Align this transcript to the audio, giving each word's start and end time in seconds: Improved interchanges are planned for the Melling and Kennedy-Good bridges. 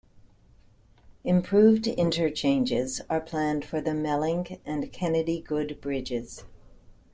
Improved 1.23 1.85
interchanges 1.85 3.01
are 3.07 3.21
planned 3.21 3.63
for 3.63 3.79
the 3.81 3.93
Melling 3.93 4.59
and 4.65 4.91
Kennedy-Good 4.91 5.79
bridges. 5.79 6.43